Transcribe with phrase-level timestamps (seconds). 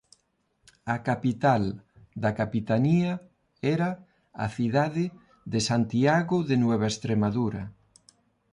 [0.95, 1.63] A capital
[2.23, 3.11] da Capitanía
[3.75, 3.89] era
[4.45, 5.05] a cidade
[5.51, 7.63] de Santiago de Nueva Extremadura.